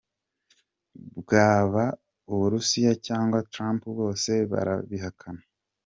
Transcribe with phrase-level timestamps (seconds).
[1.19, 1.83] Bwaba
[2.31, 5.43] Uburusiya canke Trump, bose barabihakana.